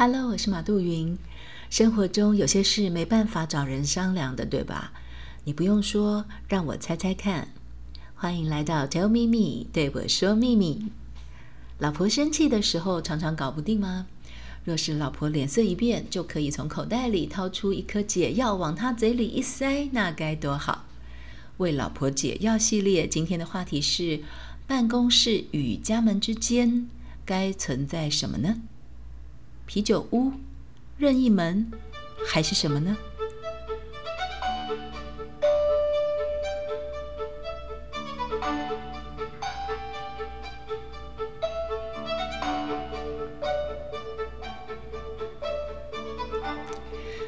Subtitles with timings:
[0.00, 1.18] Hello，我是马杜云。
[1.70, 4.92] 生活中有些事没办法找人商量的，对吧？
[5.42, 7.48] 你不用说，让我猜猜看。
[8.14, 10.92] 欢迎来到 Tell Me Me，对我说秘密。
[11.78, 14.06] 老婆生气的时候，常常搞不定吗？
[14.64, 20.84] 若是老婆脸色一变，就可以从口袋里掏出一颗解药，往她嘴里一塞，那该多好！
[21.56, 24.20] 为老婆解药系列，今天的话题是：
[24.64, 26.86] 办公室与家门之间
[27.24, 28.58] 该存在什么呢？
[29.68, 30.32] 啤酒屋、
[30.96, 31.70] 任意门，
[32.26, 32.96] 还是什么呢？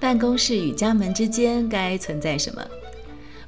[0.00, 2.66] 办公室与家门之间该存在什么？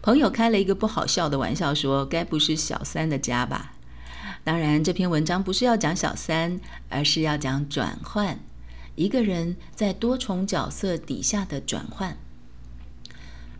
[0.02, 3.72] 朋友开了一个不好笑的玩笑，说：“该不是小三的家吧？”
[4.44, 6.60] 当然，这篇文章不是要讲小三，
[6.90, 8.38] 而是要讲转换。
[8.96, 12.16] 一个人在多重角色底下的转换，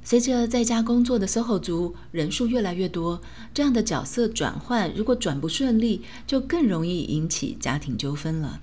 [0.02, 3.20] 随着在家工作的 SOHO 族人数越来越多，
[3.52, 8.60] 这样的角色转换如果转不顺利，就更容易引起家庭纠纷了。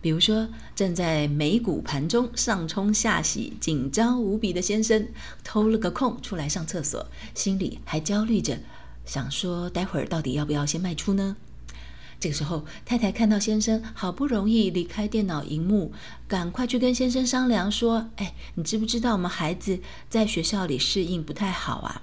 [0.00, 5.06] 比如说，正在美股盘中上冲下洗、紧张无比的先生，
[5.44, 8.58] 偷了个空出来上厕所，心里还焦虑着，
[9.04, 11.36] 想说待会儿到底要不要先卖出呢？
[12.22, 15.92] 这个时候，太太看到先生好不容易离开电脑荧幕，
[16.28, 22.02] 赶快去跟先生商量说：“哎，你知不知道我们孩子在学校里适应不太好啊？”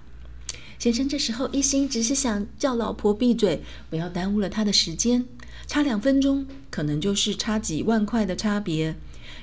[0.78, 5.26] 先生这时候一心只是想叫老婆闭嘴，不要耽误了他的时间，
[5.68, 8.98] 差两分钟可能就是差几万块的差别，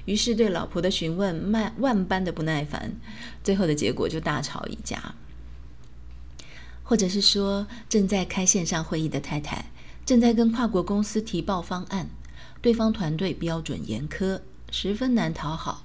[0.04, 2.92] 于是对老婆的询问万万般的不耐烦，
[3.42, 5.14] 最后的结果就大吵一架。
[6.82, 9.70] 或者是说，正在开线上会议的太太。
[10.06, 12.08] 正在跟跨国公司提报方案，
[12.62, 14.40] 对方团队标准严苛，
[14.70, 15.82] 十分难讨好。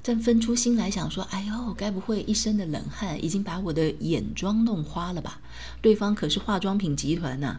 [0.00, 5.40] 正分出心来想说：“哎呦，该不会一身的冷汗已经把我的眼妆弄花了吧？”
[5.82, 7.58] 对方可是化妆品集团呐。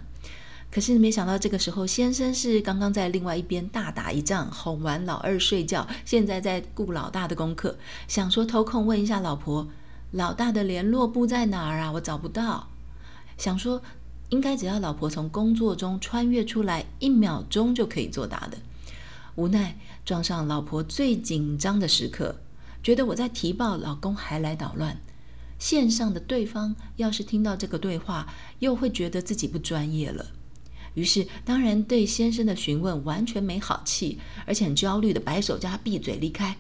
[0.72, 7.78] 可是没想到这个时候，先生是刚刚在另外一边大打一仗，哄完老二睡觉，现在在顾老大的功课，
[8.08, 9.68] 想说偷空问一下老婆
[10.12, 11.92] ：“老大的联络簿在哪儿啊？
[11.92, 12.70] 我找不到。”
[13.38, 13.82] 想说。
[14.30, 18.58] 应该只要老婆从工作中穿越出来，一秒钟就可以作答的。
[19.36, 22.36] 无奈撞上老婆最紧张的时刻，
[22.84, 25.00] 觉得我在提报，老公还来捣乱。
[25.58, 30.28] 线上的对方要是听到这个对话，又会觉得自己不专业了。
[30.94, 36.58] 于是当然对先生的询问完全没好气，而且很焦虑的摆手叫他闭嘴离开。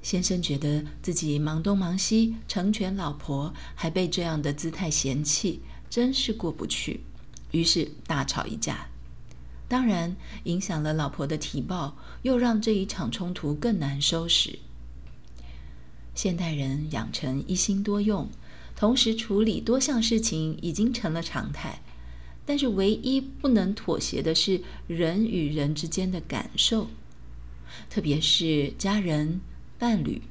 [0.00, 5.60] 先生觉得自己忙东忙西成全老婆，还被这样的姿态嫌弃。
[5.90, 7.00] 真是过不去，
[7.52, 8.88] 于是大吵一架。
[9.68, 14.58] 当然，影响了老婆的提报，又让这一场冲突更难收拾。
[16.14, 18.28] 现代人养成一心多用，
[18.74, 21.80] 同时处理多项事情已经成了常态。
[22.46, 26.88] 但是，唯一不能妥协的是人与人之间的感受，
[27.90, 29.40] 特别是家人、
[29.78, 30.22] 伴侣。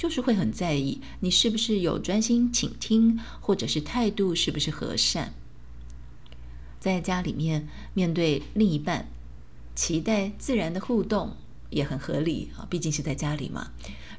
[0.00, 5.34] 就是会很在意你是不是有专心倾听，或者是态度是不是和善。
[6.78, 9.10] 在家里面面对另一半，
[9.74, 11.36] 期待自然的互动
[11.68, 13.72] 也很合理啊，毕竟是在家里嘛。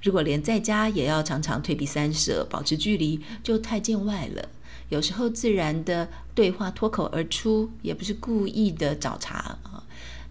[0.04, 4.50] 如果连在家也要常常退避三舍，保持距离，就太见外了。
[4.90, 9.84] 有时候自然的对话脱口而出，也不是故意的找茬啊。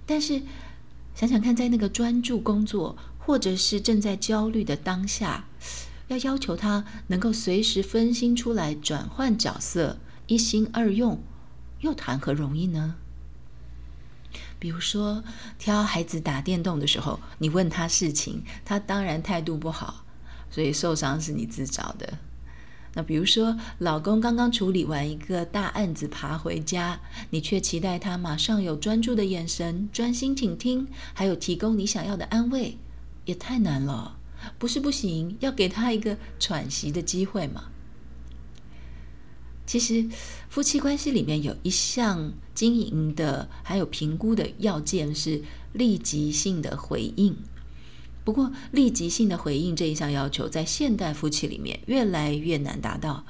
[0.07, 0.41] 但是
[1.17, 2.97] 想想看，在那个专注工作。
[3.21, 5.47] 或者是正在焦虑的当下，
[6.09, 11.23] 要要求他能够随时分心出来转换角色，一心二用，
[11.81, 12.97] 又谈何容易呢？
[14.59, 15.25] 比如说，
[15.59, 20.05] 挑孩子打电动的时候，你问他事情，他当然态度不好，
[20.51, 22.19] 所以受伤是你自找的。
[22.95, 27.01] 那比如说，老公刚刚处理完一个大案子爬回家，
[27.31, 32.77] 你却期待他马上有专注的眼神、专心倾听，还有提供你想要的安慰。
[33.31, 34.19] 也太难了，
[34.59, 37.71] 不是不行，要给他一个喘息的机会嘛。
[39.65, 40.09] 其实，
[40.49, 45.43] 夫妻关系里面有一项经营的，还有评估的要件是
[45.73, 47.37] 立即性的回应。
[48.25, 53.25] 不过，立即性的回应这一项要求，在现代夫妻里面越来越难达到，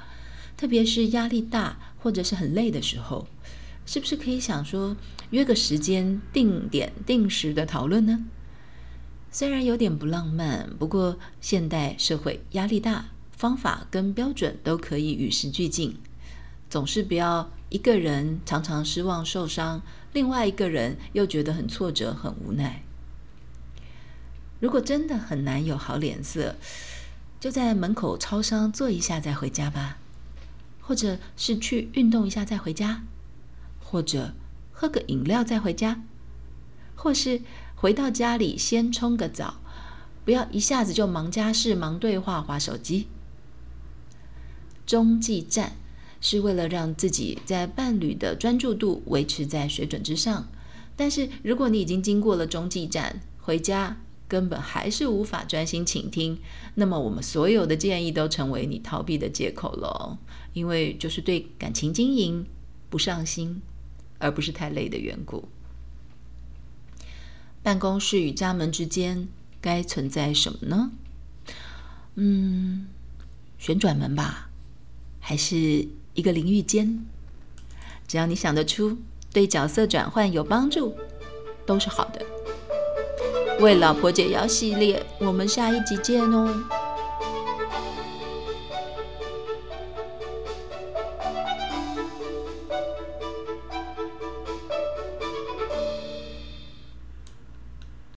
[0.57, 3.27] 特别是压力大或者是很累的时候，
[3.85, 4.97] 是不是可以想说
[5.29, 8.25] 约个时间，定点定时的讨论呢？
[9.33, 15.97] 虽然有点不浪漫，不过现代社会压力大，方法跟标准都可以与时俱进。
[16.69, 19.81] 总是不要一个人常常失望受伤，
[20.11, 22.83] 另外一个人又觉得很挫折、很无奈。
[24.59, 26.55] 如果真的很难有好脸色，
[27.39, 29.97] 就在门口超商坐一下再回家吧，
[30.81, 33.03] 或者是去运动一下再回家，
[33.79, 34.33] 或者
[34.71, 36.03] 喝个饮料再回家，
[36.95, 37.41] 或是
[37.81, 39.55] 回到家里先冲个澡，
[40.23, 43.07] 不要一下子就忙家事、忙对话、划手机。
[44.85, 45.77] 中继站
[46.21, 50.47] 是为了让自己在伴侣的专注度维持在水准之上，
[50.95, 53.97] 但是如果你已经经过了中继站，回家。
[54.27, 56.39] 根本还是无法专心倾听，
[56.75, 60.17] 那么我们所有的建议都成为你逃避的借口了，
[60.53, 62.45] 因为就是对感情经营
[62.89, 63.61] 不上心，
[64.19, 65.49] 而不是太累的缘故。
[67.63, 69.27] 办公室与家门之间
[69.61, 70.91] 该存在什么呢？
[72.15, 72.87] 嗯，
[73.57, 74.49] 旋转门吧，
[75.19, 77.05] 还是一个淋浴间？
[78.07, 78.97] 只要你想得出，
[79.31, 80.95] 对角色转换有帮助，
[81.65, 82.25] 都是好的。
[83.59, 86.80] 为老婆解药系列，我们下一集见哦。